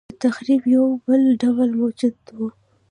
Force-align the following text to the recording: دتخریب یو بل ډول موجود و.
دتخریب 0.19 0.61
یو 0.75 0.85
بل 1.05 1.21
ډول 1.41 1.69
موجود 1.81 2.15
و. 2.35 2.37